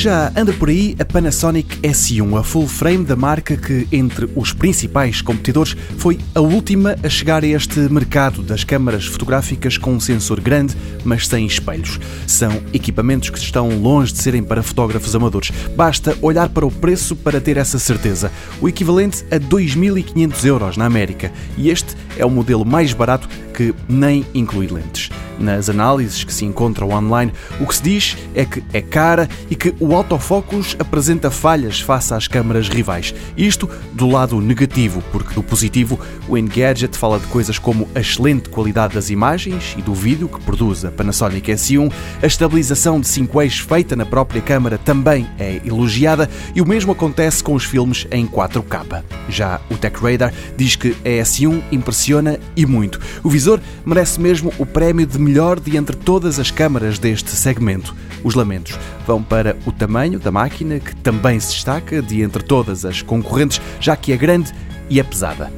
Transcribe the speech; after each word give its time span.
Já 0.00 0.32
anda 0.34 0.50
por 0.54 0.70
aí 0.70 0.96
a 0.98 1.04
Panasonic 1.04 1.76
S1, 1.82 2.38
a 2.38 2.42
full 2.42 2.66
frame 2.66 3.04
da 3.04 3.14
marca 3.14 3.54
que, 3.54 3.86
entre 3.92 4.30
os 4.34 4.50
principais 4.50 5.20
competidores, 5.20 5.76
foi 5.98 6.18
a 6.34 6.40
última 6.40 6.96
a 7.04 7.08
chegar 7.10 7.44
a 7.44 7.46
este 7.46 7.80
mercado 7.80 8.42
das 8.42 8.64
câmaras 8.64 9.04
fotográficas 9.04 9.76
com 9.76 9.92
um 9.92 10.00
sensor 10.00 10.40
grande, 10.40 10.74
mas 11.04 11.26
sem 11.26 11.44
espelhos. 11.44 12.00
São 12.26 12.62
equipamentos 12.72 13.28
que 13.28 13.38
estão 13.38 13.68
longe 13.78 14.14
de 14.14 14.22
serem 14.22 14.42
para 14.42 14.62
fotógrafos 14.62 15.14
amadores. 15.14 15.52
Basta 15.76 16.16
olhar 16.22 16.48
para 16.48 16.64
o 16.64 16.70
preço 16.70 17.14
para 17.14 17.38
ter 17.38 17.58
essa 17.58 17.78
certeza. 17.78 18.32
O 18.58 18.70
equivalente 18.70 19.22
a 19.30 19.38
2.500 19.38 20.44
euros 20.46 20.76
na 20.78 20.86
América. 20.86 21.30
E 21.58 21.68
este 21.68 21.94
é 22.16 22.24
o 22.24 22.30
modelo 22.30 22.64
mais 22.64 22.94
barato 22.94 23.28
que 23.52 23.74
nem 23.86 24.24
inclui 24.32 24.66
lentes. 24.66 25.10
Nas 25.40 25.70
análises 25.70 26.22
que 26.22 26.32
se 26.32 26.44
encontram 26.44 26.90
online, 26.90 27.32
o 27.58 27.66
que 27.66 27.74
se 27.74 27.82
diz 27.82 28.16
é 28.34 28.44
que 28.44 28.62
é 28.74 28.82
cara 28.82 29.26
e 29.48 29.56
que 29.56 29.74
o 29.80 29.94
autofocus 29.94 30.76
apresenta 30.78 31.30
falhas 31.30 31.80
face 31.80 32.12
às 32.12 32.28
câmaras 32.28 32.68
rivais. 32.68 33.14
Isto 33.36 33.68
do 33.94 34.06
lado 34.06 34.38
negativo, 34.40 35.02
porque 35.10 35.34
do 35.34 35.42
positivo, 35.42 35.98
o 36.28 36.36
Engadget 36.36 36.96
fala 36.96 37.18
de 37.18 37.26
coisas 37.28 37.58
como 37.58 37.88
a 37.94 38.00
excelente 38.00 38.50
qualidade 38.50 38.94
das 38.94 39.08
imagens 39.08 39.74
e 39.78 39.82
do 39.82 39.94
vídeo 39.94 40.28
que 40.28 40.40
produz 40.42 40.84
a 40.84 40.90
Panasonic 40.90 41.50
S1, 41.50 41.90
a 42.22 42.26
estabilização 42.26 43.00
de 43.00 43.08
5 43.08 43.40
eixos 43.40 43.60
feita 43.60 43.96
na 43.96 44.04
própria 44.04 44.42
câmara 44.42 44.76
também 44.76 45.26
é 45.38 45.60
elogiada 45.64 46.28
e 46.54 46.60
o 46.60 46.66
mesmo 46.66 46.92
acontece 46.92 47.42
com 47.42 47.54
os 47.54 47.64
filmes 47.64 48.06
em 48.10 48.26
4K. 48.26 49.02
Já 49.28 49.60
o 49.70 49.76
Tech 49.76 49.96
Radar 49.98 50.34
diz 50.56 50.76
que 50.76 50.90
a 51.04 51.22
S1 51.22 51.62
impressiona 51.72 52.38
e 52.54 52.66
muito. 52.66 53.00
O 53.22 53.30
visor 53.30 53.60
merece 53.86 54.20
mesmo 54.20 54.52
o 54.58 54.66
prémio 54.66 55.06
de 55.06 55.18
melhor 55.30 55.60
de 55.60 55.76
entre 55.76 55.94
todas 55.94 56.40
as 56.40 56.50
câmaras 56.50 56.98
deste 56.98 57.30
segmento. 57.30 57.94
Os 58.24 58.34
lamentos 58.34 58.76
vão 59.06 59.22
para 59.22 59.56
o 59.64 59.70
tamanho 59.70 60.18
da 60.18 60.32
máquina, 60.32 60.80
que 60.80 60.94
também 60.96 61.38
se 61.38 61.52
destaca 61.52 62.02
de 62.02 62.20
entre 62.20 62.42
todas 62.42 62.84
as 62.84 63.00
concorrentes, 63.00 63.60
já 63.78 63.94
que 63.94 64.12
é 64.12 64.16
grande 64.16 64.52
e 64.90 65.00
é 65.00 65.02
pesada. 65.02 65.50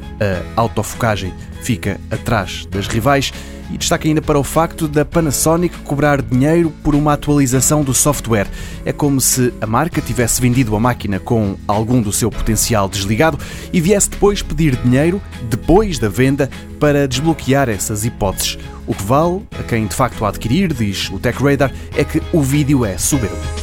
A 0.54 0.60
autofocagem 0.60 1.32
fica 1.62 1.98
atrás 2.10 2.66
das 2.70 2.86
rivais 2.86 3.32
e 3.72 3.78
destaca 3.78 4.06
ainda 4.06 4.20
para 4.20 4.38
o 4.38 4.44
facto 4.44 4.86
da 4.86 5.02
Panasonic 5.04 5.74
cobrar 5.78 6.20
dinheiro 6.20 6.70
por 6.82 6.94
uma 6.94 7.14
atualização 7.14 7.82
do 7.82 7.94
software. 7.94 8.46
É 8.84 8.92
como 8.92 9.20
se 9.20 9.52
a 9.60 9.66
marca 9.66 10.00
tivesse 10.02 10.42
vendido 10.42 10.76
a 10.76 10.80
máquina 10.80 11.18
com 11.18 11.56
algum 11.66 12.02
do 12.02 12.12
seu 12.12 12.30
potencial 12.30 12.88
desligado 12.88 13.38
e 13.72 13.80
viesse 13.80 14.10
depois 14.10 14.42
pedir 14.42 14.76
dinheiro, 14.76 15.22
depois 15.48 15.98
da 15.98 16.08
venda, 16.08 16.50
para 16.78 17.08
desbloquear 17.08 17.70
essas 17.70 18.04
hipóteses. 18.04 18.58
O 18.86 18.94
que 18.94 19.04
vale 19.04 19.42
a 19.58 19.62
quem 19.62 19.86
de 19.86 19.94
facto 19.94 20.24
a 20.24 20.28
adquirir, 20.28 20.72
diz 20.74 21.08
o 21.10 21.18
TechRadar, 21.18 21.72
é 21.96 22.04
que 22.04 22.20
o 22.32 22.42
vídeo 22.42 22.84
é 22.84 22.98
soberbo. 22.98 23.61